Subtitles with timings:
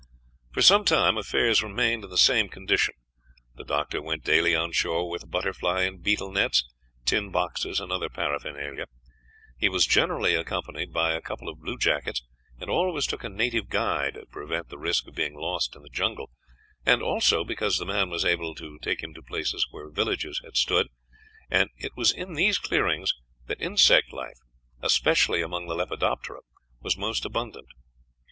[0.51, 2.95] For some time affairs remained in the same condition.
[3.53, 6.67] The doctor went daily on shore with butterfly and beetle nets,
[7.05, 8.85] tin boxes, and other paraphernalia.
[9.59, 12.23] He was generally accompanied by a couple of bluejackets,
[12.59, 15.89] and always took a native guide to prevent the risk of being lost in the
[15.89, 16.31] jungle,
[16.83, 20.57] and also because the man was able to take him to places where villages had
[20.57, 20.87] stood,
[21.51, 23.13] and it was in these clearings
[23.45, 24.39] that insect life,
[24.81, 26.39] especially among the lepidoptera,
[26.81, 27.67] was most abundant.